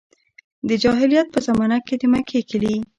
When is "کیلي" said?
2.49-2.75